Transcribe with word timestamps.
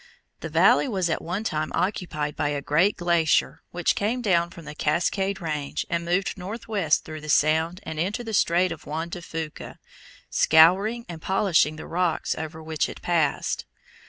The 0.39 0.49
valley 0.49 0.87
was 0.87 1.11
at 1.11 1.21
one 1.21 1.43
time 1.43 1.71
occupied 1.75 2.35
by 2.35 2.49
a 2.49 2.61
great 2.63 2.97
glacier 2.97 3.61
which 3.69 3.93
came 3.93 4.19
down 4.23 4.49
from 4.49 4.65
the 4.65 4.73
Cascade 4.73 5.39
Range 5.39 5.85
and 5.91 6.03
moved 6.03 6.39
northwest 6.39 7.05
through 7.05 7.21
the 7.21 7.29
sound 7.29 7.79
and 7.83 7.99
into 7.99 8.23
the 8.23 8.33
Strait 8.33 8.71
of 8.71 8.87
Juan 8.87 9.09
de 9.09 9.21
Fuca, 9.21 9.77
scouring 10.31 11.05
and 11.07 11.21
polishing 11.21 11.75
the 11.75 11.85
rocks 11.85 12.33
over 12.33 12.63
which 12.63 12.89
it 12.89 13.03
passed. 13.03 13.65